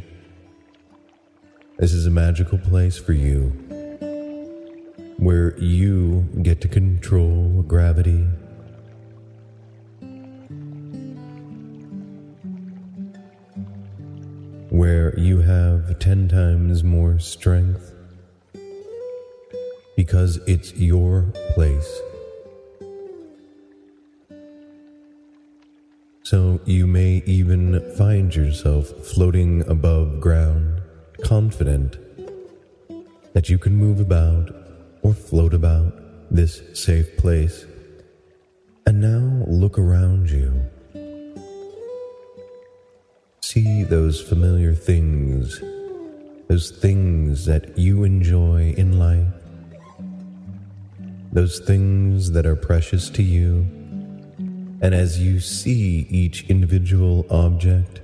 this 1.80 1.93
is 1.93 2.06
a 2.06 2.12
magical 2.12 2.58
place 2.58 2.98
for 2.98 3.13
you 3.13 3.52
where 5.17 5.58
you 5.60 6.28
get 6.41 6.60
to 6.60 6.67
control 6.67 7.63
gravity. 7.65 8.28
You 15.19 15.41
have 15.41 15.99
10 15.99 16.29
times 16.29 16.84
more 16.84 17.19
strength 17.19 17.93
because 19.97 20.38
it's 20.47 20.73
your 20.75 21.23
place. 21.53 21.99
So 26.23 26.62
you 26.65 26.88
may 26.88 27.21
even 27.25 27.82
find 27.97 28.34
yourself 28.34 28.88
floating 28.88 29.67
above 29.67 30.21
ground 30.21 30.82
confident 31.23 31.97
that 33.34 33.49
you 33.49 33.58
can 33.58 33.75
move 33.75 33.99
about 33.99 34.55
or 35.01 35.13
float 35.13 35.53
about 35.53 35.93
this 36.32 36.62
safe 36.73 37.17
place. 37.17 37.65
And 38.86 39.01
now 39.01 39.45
look 39.47 39.77
around 39.77 40.29
you. 40.29 40.63
See 43.51 43.81
those 43.81 44.21
familiar 44.21 44.75
things, 44.75 45.59
those 46.47 46.69
things 46.69 47.47
that 47.47 47.75
you 47.79 48.03
enjoy 48.03 48.75
in 48.77 48.99
life, 48.99 49.33
those 51.33 51.57
things 51.57 52.29
that 52.33 52.45
are 52.45 52.55
precious 52.55 53.09
to 53.09 53.23
you. 53.23 53.65
And 54.83 54.93
as 54.93 55.19
you 55.19 55.39
see 55.39 56.05
each 56.12 56.47
individual 56.47 57.25
object, 57.31 58.01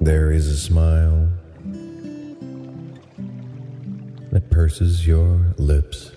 There 0.00 0.30
is 0.30 0.46
a 0.46 0.56
smile 0.56 1.28
that 4.30 4.48
purses 4.50 5.04
your 5.04 5.52
lips. 5.58 6.15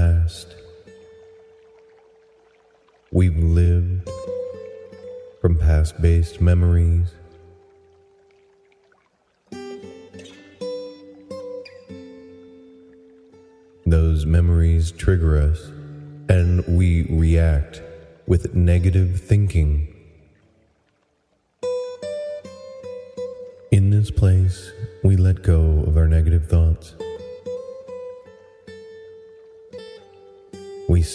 Past. 0.00 0.54
We've 3.12 3.36
lived 3.36 4.08
from 5.42 5.58
past 5.58 6.00
based 6.00 6.40
memories. 6.40 7.08
Those 13.84 14.24
memories 14.24 14.90
trigger 14.92 15.36
us, 15.36 15.66
and 16.30 16.64
we 16.66 17.02
react 17.10 17.82
with 18.26 18.54
negative 18.54 19.20
thinking. 19.20 19.86
In 23.70 23.90
this 23.90 24.10
place, 24.10 24.72
we 25.04 25.16
let 25.18 25.42
go 25.42 25.84
of 25.86 25.98
our 25.98 26.08
negative 26.08 26.48
thoughts. 26.48 26.94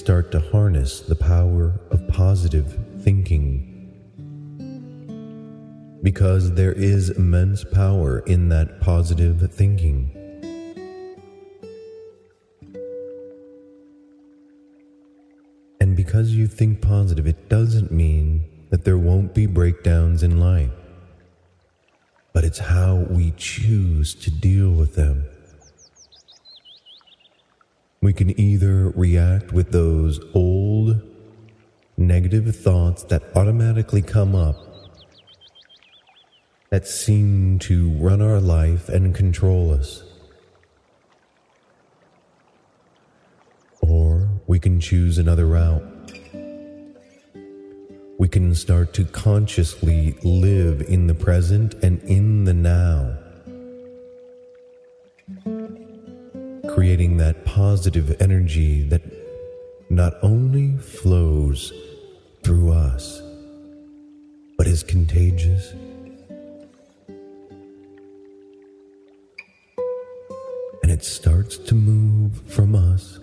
Start 0.05 0.31
to 0.31 0.39
harness 0.39 0.99
the 0.99 1.15
power 1.15 1.73
of 1.89 2.07
positive 2.07 2.77
thinking. 2.99 3.91
Because 6.03 6.53
there 6.53 6.73
is 6.73 7.09
immense 7.09 7.63
power 7.63 8.19
in 8.19 8.49
that 8.49 8.79
positive 8.79 9.51
thinking. 9.51 10.11
And 15.79 15.97
because 15.97 16.35
you 16.35 16.45
think 16.45 16.81
positive, 16.81 17.25
it 17.25 17.49
doesn't 17.49 17.91
mean 17.91 18.45
that 18.69 18.85
there 18.85 18.99
won't 18.99 19.33
be 19.33 19.47
breakdowns 19.47 20.21
in 20.21 20.39
life. 20.39 20.69
But 22.31 22.43
it's 22.43 22.59
how 22.59 23.07
we 23.09 23.33
choose 23.37 24.13
to 24.13 24.29
deal 24.29 24.69
with 24.69 24.93
them. 24.93 25.25
We 28.05 28.13
can 28.13 28.39
either 28.39 28.91
react 28.91 29.51
with 29.51 29.71
those 29.71 30.19
old 30.35 31.01
negative 31.97 32.55
thoughts 32.55 33.01
that 33.05 33.23
automatically 33.35 34.03
come 34.03 34.35
up 34.35 34.57
that 36.69 36.85
seem 36.85 37.57
to 37.61 37.89
run 37.93 38.21
our 38.21 38.39
life 38.39 38.89
and 38.89 39.15
control 39.15 39.73
us. 39.73 40.03
Or 43.81 44.29
we 44.45 44.59
can 44.59 44.79
choose 44.79 45.17
another 45.17 45.47
route. 45.47 45.81
We 48.19 48.27
can 48.27 48.53
start 48.53 48.93
to 48.93 49.05
consciously 49.05 50.15
live 50.21 50.81
in 50.81 51.07
the 51.07 51.15
present 51.15 51.73
and 51.83 51.99
in 52.03 52.43
the 52.43 52.53
now, 52.53 53.17
that 57.25 57.43
positive 57.43 58.21
energy 58.21 58.83
that 58.83 59.01
not 59.89 60.13
only 60.21 60.77
flows 60.77 61.73
through 62.43 62.71
us, 62.71 63.19
but 64.59 64.67
is 64.67 64.83
contagious. 64.83 65.71
And 70.83 70.91
it 70.91 71.03
starts 71.03 71.57
to 71.57 71.73
move 71.73 72.39
from 72.45 72.75
us 72.75 73.17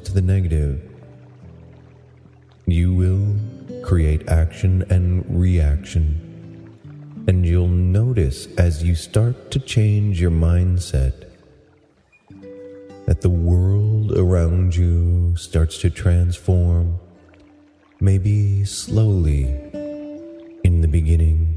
to 0.00 0.12
the 0.12 0.22
negative. 0.22 0.80
You 2.66 2.94
will 2.94 3.36
create 3.82 4.28
action 4.28 4.84
and 4.90 5.24
reaction. 5.28 6.20
And 7.26 7.46
you'll 7.46 7.68
notice 7.68 8.46
as 8.56 8.82
you 8.82 8.94
start 8.94 9.50
to 9.50 9.58
change 9.58 10.20
your 10.20 10.30
mindset 10.30 11.30
that 13.06 13.20
the 13.20 13.30
world 13.30 14.16
around 14.16 14.74
you 14.74 15.36
starts 15.36 15.78
to 15.78 15.90
transform, 15.90 16.98
maybe 18.00 18.64
slowly 18.64 19.44
in 20.64 20.80
the 20.80 20.88
beginning. 20.88 21.53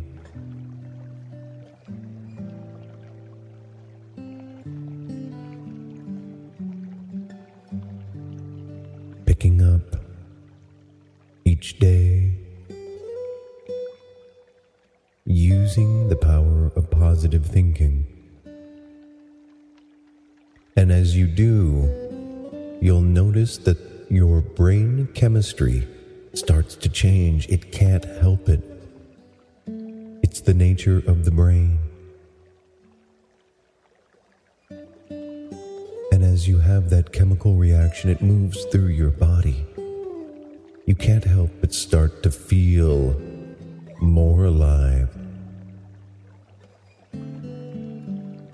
Do, 21.37 21.87
you'll 22.81 22.99
notice 22.99 23.59
that 23.59 23.77
your 24.09 24.41
brain 24.41 25.07
chemistry 25.13 25.87
starts 26.33 26.75
to 26.75 26.89
change. 26.89 27.47
It 27.47 27.71
can't 27.71 28.05
help 28.05 28.49
it. 28.49 28.63
It's 30.23 30.41
the 30.41 30.55
nature 30.55 30.97
of 31.05 31.25
the 31.25 31.31
brain. 31.31 31.77
And 36.11 36.23
as 36.23 36.47
you 36.47 36.57
have 36.57 36.89
that 36.89 37.13
chemical 37.13 37.53
reaction, 37.53 38.09
it 38.09 38.23
moves 38.23 38.65
through 38.71 38.87
your 38.87 39.11
body. 39.11 39.63
You 40.87 40.95
can't 40.95 41.23
help 41.23 41.51
but 41.61 41.71
start 41.71 42.23
to 42.23 42.31
feel 42.31 43.21
more 44.01 44.45
alive, 44.45 45.15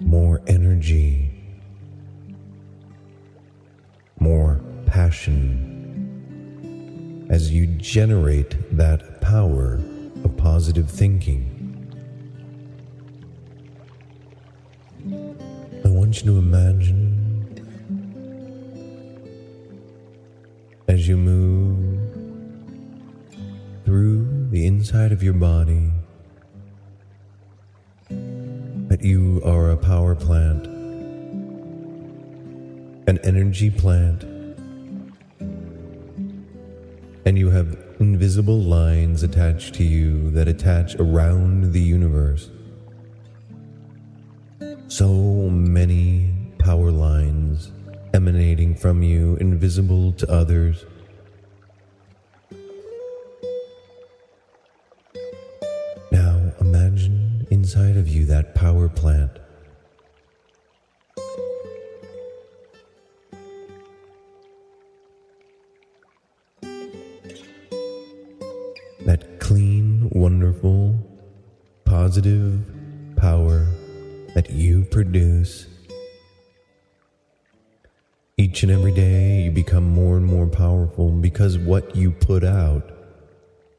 more 0.01 0.41
energy, 0.47 1.32
more 4.23 4.61
passion 4.85 5.69
as 7.29 7.51
you 7.51 7.67
generate 7.67 8.55
that 8.77 9.19
power 9.19 9.81
of 10.23 10.37
positive 10.37 10.89
thinking. 10.89 11.59
I 15.83 15.89
want 15.89 16.21
you 16.21 16.31
to 16.31 16.37
imagine 16.37 17.03
as 20.87 21.05
you 21.05 21.17
move 21.17 21.99
through 23.83 24.47
the 24.51 24.65
inside 24.65 25.11
of 25.11 25.21
your 25.21 25.33
body 25.33 25.91
that 28.87 29.01
you 29.01 29.41
are 29.43 29.71
a 29.71 29.77
power 29.77 30.15
plant, 30.15 30.69
an 33.07 33.19
energy 33.23 33.69
plant, 33.69 34.23
and 37.25 37.37
you 37.37 37.49
have 37.49 37.77
invisible 37.99 38.59
lines 38.59 39.23
attached 39.23 39.73
to 39.75 39.83
you 39.83 40.31
that 40.31 40.47
attach 40.47 40.95
around 40.95 41.73
the 41.73 41.81
universe. 41.81 42.49
So 44.87 45.09
many 45.49 46.33
power 46.59 46.91
lines 46.91 47.71
emanating 48.13 48.75
from 48.75 49.03
you, 49.03 49.35
invisible 49.37 50.11
to 50.13 50.31
others. 50.31 50.85
Now 56.11 56.53
imagine 56.61 57.47
inside 57.49 57.97
of 57.97 58.07
you 58.07 58.25
that 58.27 58.55
power 58.55 58.87
plant. 58.87 59.39
Positive 72.13 72.61
power 73.15 73.65
that 74.35 74.51
you 74.51 74.83
produce. 74.83 75.65
Each 78.37 78.61
and 78.61 78.71
every 78.71 78.91
day, 78.91 79.41
you 79.41 79.49
become 79.49 79.89
more 79.89 80.17
and 80.17 80.23
more 80.23 80.45
powerful 80.45 81.09
because 81.09 81.57
what 81.57 81.95
you 81.95 82.11
put 82.11 82.43
out 82.43 82.83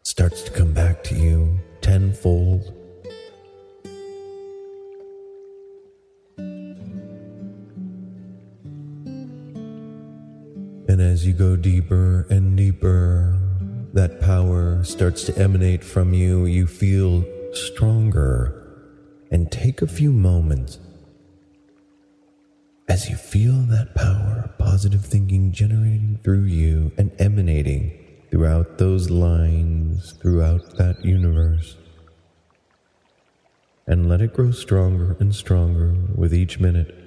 starts 0.03 0.42
to 0.42 0.51
come 0.51 0.73
back 0.73 1.05
to 1.05 1.14
you 1.14 1.61
tenfold. 1.81 2.75
And 10.88 11.01
as 11.01 11.25
you 11.25 11.35
go 11.35 11.55
deeper 11.55 12.27
and 12.31 12.57
deeper, 12.57 13.38
that 13.92 14.20
power 14.20 14.83
starts 14.83 15.23
to 15.27 15.38
emanate 15.38 15.85
from 15.85 16.12
you. 16.12 16.47
You 16.47 16.66
feel 16.66 17.25
stronger. 17.57 18.61
And 19.31 19.51
take 19.51 19.83
a 19.83 19.87
few 19.87 20.12
moments 20.12 20.79
as 22.88 23.09
you 23.09 23.17
feel 23.17 23.62
that 23.62 23.95
power 23.95 24.43
of 24.45 24.59
positive 24.59 25.05
thinking 25.05 25.51
generating 25.53 26.21
through 26.23 26.45
you 26.45 26.93
and 26.99 27.11
emanating 27.19 27.99
throughout 28.31 28.79
those 28.79 29.11
lines, 29.11 30.12
throughout 30.21 30.77
that 30.77 31.05
universe. 31.05 31.77
And 33.87 34.09
let 34.09 34.21
it 34.21 34.35
grow 34.35 34.51
stronger 34.51 35.17
and 35.19 35.35
stronger 35.35 35.97
with 36.14 36.33
each 36.35 36.61
minute. 36.61 37.04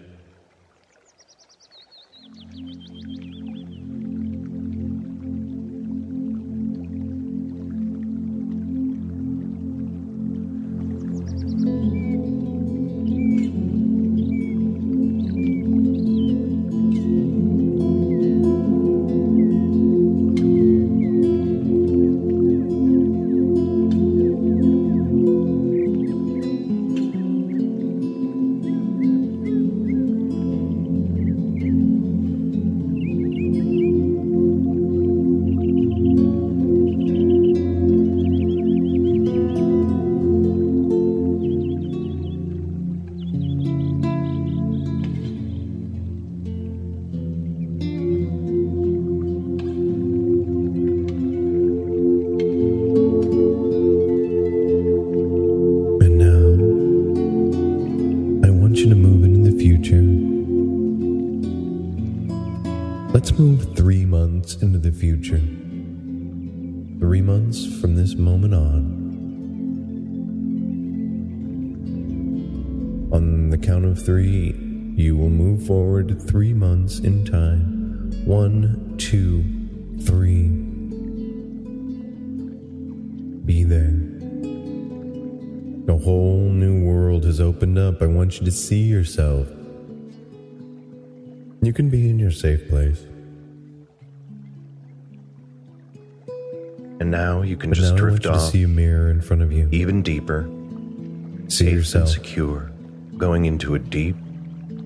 Deeper. 100.28 101.50
See 101.50 101.66
safe 101.66 101.74
yourself. 101.74 102.04
and 102.04 102.10
secure. 102.14 102.72
Going 103.18 103.46
into 103.46 103.76
a 103.76 103.80
deep 103.80 104.16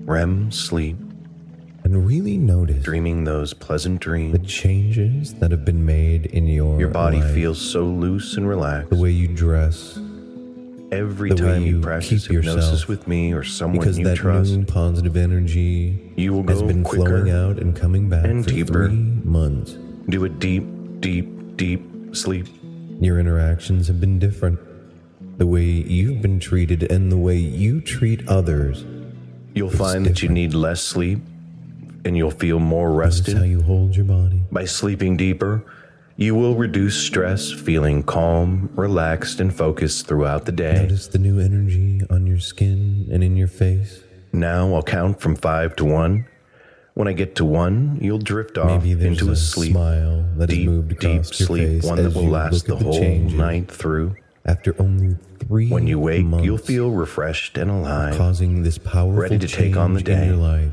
REM 0.04 0.50
sleep. 0.50 0.96
And 1.84 2.06
really 2.06 2.38
notice 2.38 2.82
dreaming 2.84 3.24
those 3.24 3.52
pleasant 3.52 4.00
dreams. 4.00 4.32
The 4.38 4.46
changes 4.46 5.34
that 5.34 5.50
have 5.50 5.64
been 5.64 5.84
made 5.84 6.26
in 6.26 6.46
your 6.46 6.78
Your 6.78 6.88
body 6.90 7.20
life. 7.20 7.34
feels 7.34 7.60
so 7.60 7.84
loose 7.84 8.36
and 8.36 8.48
relaxed. 8.48 8.90
The 8.90 8.96
way 8.96 9.10
you 9.10 9.26
dress. 9.28 9.98
Every 10.92 11.30
the 11.30 11.36
time 11.36 11.62
you, 11.62 11.76
you 11.76 11.80
practice 11.80 12.26
hypnosis 12.26 12.86
with 12.86 13.08
me 13.08 13.32
or 13.32 13.42
someone 13.42 13.78
because 13.80 13.98
you 13.98 14.04
that 14.04 14.16
trust, 14.16 14.52
new 14.52 14.64
positive 14.66 15.16
energy 15.16 16.12
you 16.16 16.34
will 16.34 16.46
has 16.46 16.62
been 16.62 16.84
flowing 16.84 17.30
out 17.30 17.58
and 17.58 17.74
coming 17.74 18.10
back 18.10 18.26
and 18.26 18.44
for 18.44 18.50
deeper. 18.50 18.88
three 18.88 18.96
months. 19.24 19.72
Do 20.10 20.24
a 20.24 20.28
deep, 20.28 20.64
deep, 21.00 21.56
deep 21.56 21.82
sleep. 22.14 22.46
Your 23.00 23.18
interactions 23.18 23.86
have 23.88 24.00
been 24.00 24.18
different. 24.18 24.58
The 25.42 25.48
way 25.48 25.64
you've 25.64 26.22
been 26.22 26.38
treated 26.38 26.84
and 26.84 27.10
the 27.10 27.18
way 27.18 27.36
you 27.36 27.80
treat 27.80 28.28
others. 28.28 28.84
You'll 29.54 29.70
find 29.70 30.04
different. 30.04 30.06
that 30.06 30.22
you 30.22 30.28
need 30.28 30.54
less 30.54 30.80
sleep 30.80 31.18
and 32.04 32.16
you'll 32.16 32.30
feel 32.30 32.60
more 32.60 32.92
rested. 32.92 33.38
how 33.38 33.42
you 33.42 33.60
hold 33.60 33.96
your 33.96 34.04
body. 34.04 34.44
By 34.52 34.66
sleeping 34.66 35.16
deeper, 35.16 35.64
you 36.16 36.36
will 36.36 36.54
reduce 36.54 36.96
stress, 36.96 37.50
feeling 37.50 38.04
calm, 38.04 38.70
relaxed, 38.76 39.40
and 39.40 39.52
focused 39.52 40.06
throughout 40.06 40.44
the 40.44 40.52
day. 40.52 40.74
Notice 40.74 41.08
the 41.08 41.18
new 41.18 41.40
energy 41.40 42.02
on 42.08 42.24
your 42.24 42.38
skin 42.38 43.08
and 43.10 43.24
in 43.24 43.36
your 43.36 43.48
face. 43.48 44.00
Now 44.32 44.72
I'll 44.72 44.84
count 44.84 45.20
from 45.20 45.34
five 45.34 45.74
to 45.74 45.84
one. 45.84 46.24
When 46.94 47.08
I 47.08 47.14
get 47.14 47.34
to 47.36 47.44
one, 47.44 47.98
you'll 48.00 48.18
drift 48.18 48.58
off 48.58 48.84
into 48.84 49.30
a, 49.30 49.32
a 49.32 49.36
sleep. 49.36 49.72
Smile 49.72 50.24
that 50.36 50.50
deep, 50.50 50.68
moved 50.68 51.00
deep 51.00 51.24
sleep, 51.24 51.82
one 51.82 51.96
that 52.00 52.14
will 52.14 52.28
last 52.28 52.66
the, 52.66 52.76
the 52.76 52.84
whole 52.84 52.92
changes. 52.92 53.36
night 53.36 53.68
through. 53.68 54.14
After 54.44 54.74
only 54.80 55.16
three 55.38 55.68
When 55.68 55.86
you 55.86 56.00
wake, 56.00 56.26
you'll 56.42 56.58
feel 56.58 56.90
refreshed 56.90 57.56
and 57.56 57.70
alive, 57.70 58.16
causing 58.16 58.62
this 58.64 58.76
powerful 58.76 59.12
ready 59.22 59.38
to 59.38 59.46
take 59.46 59.76
on 59.76 59.94
the 59.94 60.02
day. 60.02 60.22
In 60.22 60.28
your 60.30 60.36
life. 60.36 60.72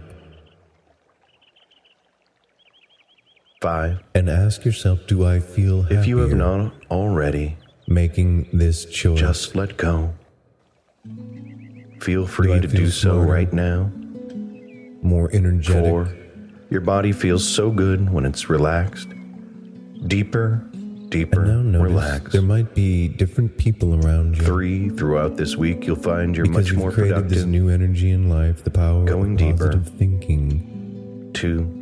Five. 3.62 4.00
And 4.16 4.30
ask 4.30 4.66
yourself, 4.66 5.06
do 5.06 5.26
I 5.26 5.40
feel 5.40 5.84
happier? 5.84 6.00
If 6.00 6.08
you 6.08 6.18
have 6.20 6.34
not 6.34 6.74
already, 6.90 7.58
making 7.88 8.48
this 8.54 8.86
choice, 8.86 9.20
just 9.20 9.56
let 9.56 9.78
go. 9.78 10.14
Feel 12.00 12.26
free 12.26 12.54
do 12.60 12.62
to 12.62 12.68
do 12.68 12.90
so 12.90 13.20
right 13.20 13.52
now. 13.52 13.92
More 15.02 15.30
energetic. 15.32 15.84
Four. 15.84 16.10
Your 16.70 16.82
body 16.82 17.12
feels 17.12 17.48
so 17.48 17.70
good 17.70 18.10
when 18.12 18.26
it's 18.26 18.50
relaxed. 18.50 19.10
Deeper, 20.08 20.66
deeper, 21.10 21.46
now 21.46 21.82
relaxed. 21.82 22.32
There 22.32 22.42
might 22.42 22.74
be 22.74 23.08
different 23.08 23.58
people 23.58 24.04
around 24.04 24.38
you. 24.38 24.44
Three. 24.44 24.90
Throughout 24.90 25.36
this 25.36 25.56
week, 25.56 25.86
you'll 25.86 25.96
find 25.96 26.36
you're 26.36 26.46
because 26.46 26.66
much 26.66 26.70
you've 26.70 26.80
more 26.80 26.92
created 26.92 27.16
productive. 27.16 27.38
This 27.38 27.46
new 27.46 27.70
energy 27.70 28.12
in 28.12 28.30
life, 28.30 28.64
the 28.64 28.72
power 28.72 29.06
going 29.06 29.42
of 29.42 29.60
positive 29.60 29.88
thinking. 29.88 31.32
Two 31.34 31.76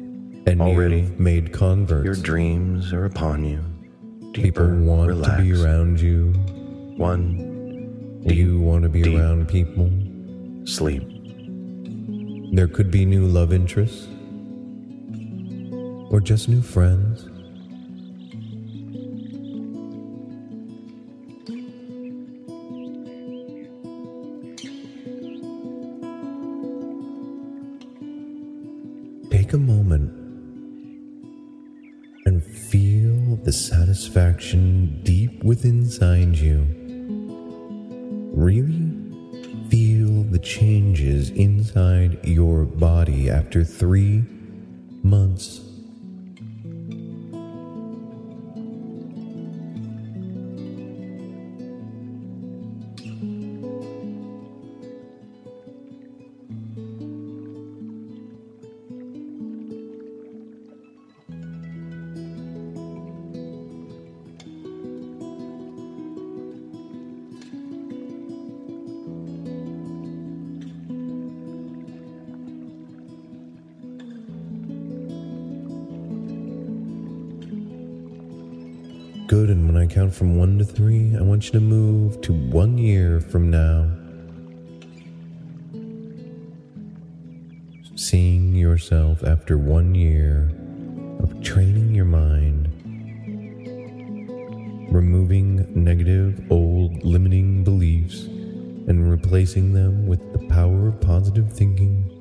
and 0.48 0.62
already 0.62 1.02
made 1.18 1.52
converts. 1.52 2.06
Your 2.06 2.16
dreams 2.16 2.94
are 2.94 3.06
upon 3.06 3.44
you. 3.44 3.64
Deeper, 4.32 4.68
people 4.68 4.86
want 4.86 5.10
relax. 5.10 5.36
to 5.36 5.42
be 5.42 5.54
around 5.54 6.00
you. 6.00 6.32
One. 6.98 8.24
do 8.26 8.34
you 8.34 8.60
want 8.60 8.84
to 8.84 8.90
be 8.90 9.02
deep. 9.02 9.20
around 9.20 9.48
people. 9.48 9.92
Sleep. 10.66 11.04
There 12.54 12.68
could 12.68 12.90
be 12.90 13.06
new 13.06 13.26
love 13.28 13.52
interests, 13.52 14.08
or 16.12 16.22
just 16.22 16.48
new 16.48 16.62
friends. 16.62 17.27
Satisfaction 33.98 35.02
deep 35.02 35.44
within 35.44 35.80
inside 35.80 36.38
you. 36.38 36.60
Really 38.32 38.94
feel 39.70 40.22
the 40.22 40.38
changes 40.38 41.32
inside 41.32 42.20
your 42.24 42.66
body 42.66 43.28
after 43.28 43.64
three 43.64 44.24
months 45.02 45.67
I 79.88 79.90
count 79.90 80.14
from 80.14 80.36
one 80.36 80.58
to 80.58 80.66
three, 80.66 81.16
I 81.16 81.22
want 81.22 81.46
you 81.46 81.52
to 81.54 81.62
move 81.62 82.20
to 82.24 82.34
one 82.34 82.78
year 82.78 83.22
from 83.22 83.50
now. 83.50 83.90
Seeing 87.96 88.54
yourself 88.54 89.24
after 89.24 89.58
one 89.58 89.96
year 89.96 90.52
of 91.22 91.42
training 91.42 91.96
your 91.96 92.04
mind, 92.04 92.68
removing 94.92 95.66
negative, 95.74 96.52
old, 96.52 97.02
limiting 97.06 97.64
beliefs, 97.64 98.26
and 98.26 99.10
replacing 99.10 99.72
them 99.72 100.06
with 100.06 100.20
the 100.34 100.46
power 100.50 100.90
of 100.90 101.00
positive 101.00 101.50
thinking. 101.54 102.17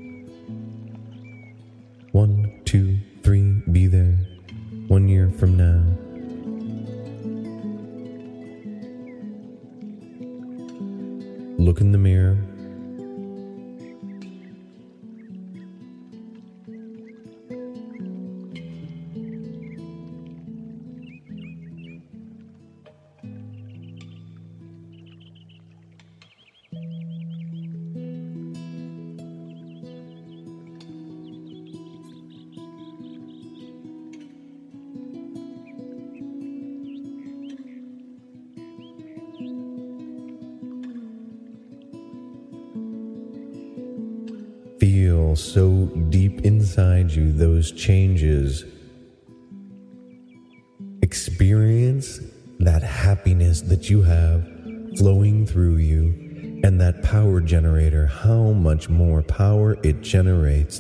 generates 60.07 60.79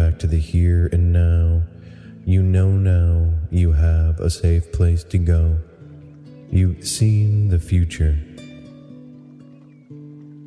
back 0.00 0.18
to 0.18 0.26
the 0.26 0.38
here 0.38 0.88
and 0.92 1.12
now. 1.12 1.62
You 2.24 2.42
know 2.42 2.70
now 2.70 3.30
you 3.50 3.72
have 3.72 4.18
a 4.18 4.30
safe 4.30 4.72
place 4.72 5.04
to 5.04 5.18
go. 5.18 5.58
You've 6.50 6.88
seen 6.88 7.48
the 7.48 7.58
future. 7.58 8.16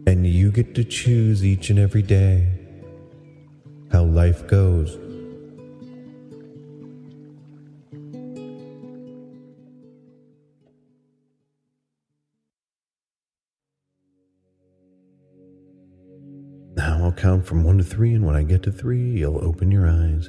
And 0.07 0.25
you 0.25 0.49
get 0.51 0.73
to 0.73 0.83
choose 0.83 1.45
each 1.45 1.69
and 1.69 1.77
every 1.77 2.01
day 2.01 2.47
how 3.91 4.05
life 4.05 4.47
goes. 4.47 4.97
Three, 17.93 18.15
and 18.15 18.25
when 18.25 18.35
I 18.35 18.41
get 18.41 18.63
to 18.63 18.71
three, 18.71 19.19
you'll 19.19 19.45
open 19.45 19.71
your 19.71 19.87
eyes. 19.87 20.27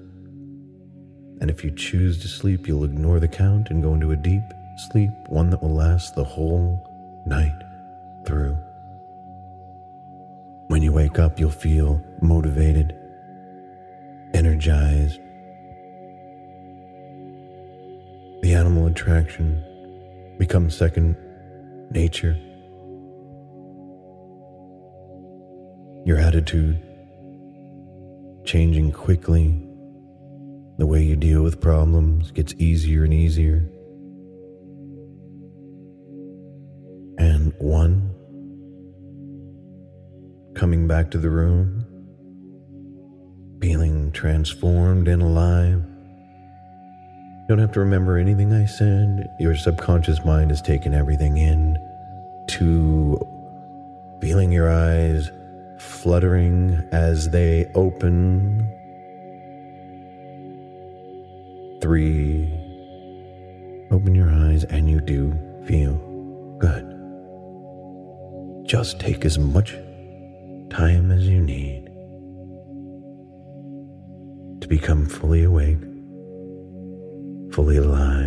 And 1.40 1.50
if 1.50 1.64
you 1.64 1.70
choose 1.70 2.20
to 2.20 2.28
sleep, 2.28 2.68
you'll 2.68 2.84
ignore 2.84 3.20
the 3.20 3.28
count 3.28 3.70
and 3.70 3.82
go 3.82 3.94
into 3.94 4.10
a 4.10 4.16
deep 4.16 4.42
sleep, 4.90 5.10
one 5.28 5.48
that 5.48 5.62
will 5.62 5.74
last 5.74 6.14
the 6.14 6.24
whole 6.24 7.22
night 7.26 7.58
through. 8.26 8.54
When 10.68 10.82
you 10.82 10.92
wake 10.92 11.18
up, 11.18 11.40
you'll 11.40 11.50
feel 11.50 12.04
motivated, 12.20 12.94
energized. 14.34 15.18
The 18.42 18.52
animal 18.52 18.88
attraction 18.88 19.64
becomes 20.38 20.76
second 20.76 21.16
nature. 21.90 22.36
Your 26.04 26.18
attitude 26.18 26.93
changing 28.44 28.92
quickly. 28.92 29.60
The 30.78 30.86
way 30.86 31.02
you 31.02 31.16
deal 31.16 31.42
with 31.42 31.60
problems 31.60 32.30
gets 32.30 32.54
easier 32.54 33.04
and 33.04 33.14
easier. 33.14 33.68
And 37.18 37.52
one 37.58 38.10
coming 40.54 40.86
back 40.86 41.10
to 41.12 41.18
the 41.18 41.30
room, 41.30 41.84
feeling 43.60 44.12
transformed 44.12 45.08
and 45.08 45.22
alive. 45.22 45.82
You 47.42 47.48
don't 47.48 47.58
have 47.58 47.72
to 47.72 47.80
remember 47.80 48.18
anything 48.18 48.52
I 48.52 48.66
said. 48.66 49.28
Your 49.38 49.54
subconscious 49.56 50.24
mind 50.24 50.50
has 50.50 50.62
taken 50.62 50.94
everything 50.94 51.36
in 51.36 51.76
to 52.48 53.18
feeling 54.20 54.52
your 54.52 54.70
eyes 54.70 55.30
fluttering 56.04 56.86
as 56.92 57.30
they 57.30 57.64
open. 57.74 58.60
Three. 61.80 62.44
Open 63.90 64.14
your 64.14 64.28
eyes 64.28 64.64
and 64.64 64.90
you 64.90 65.00
do 65.00 65.32
feel 65.64 65.94
good. 66.58 66.84
Just 68.66 69.00
take 69.00 69.24
as 69.24 69.38
much 69.38 69.72
time 70.68 71.10
as 71.10 71.26
you 71.26 71.40
need 71.40 71.86
to 74.60 74.68
become 74.68 75.06
fully 75.06 75.44
awake, 75.44 75.80
fully 77.54 77.78
alive. 77.78 78.23